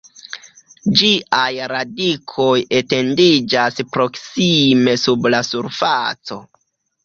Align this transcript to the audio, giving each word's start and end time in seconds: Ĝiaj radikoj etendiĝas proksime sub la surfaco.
Ĝiaj 1.01 1.49
radikoj 1.73 2.49
etendiĝas 2.79 3.79
proksime 3.93 4.99
sub 5.07 5.33
la 5.35 5.47
surfaco. 5.55 6.45